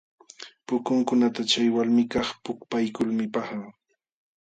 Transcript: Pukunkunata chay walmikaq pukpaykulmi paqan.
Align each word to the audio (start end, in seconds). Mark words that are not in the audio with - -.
Pukunkunata 0.65 1.41
chay 1.51 1.67
walmikaq 1.75 2.27
pukpaykulmi 2.43 3.25
paqan. 3.33 3.63